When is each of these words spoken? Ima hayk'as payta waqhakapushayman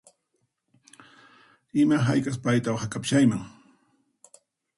Ima 1.83 1.97
hayk'as 2.07 2.37
payta 2.43 2.69
waqhakapushayman 2.73 3.41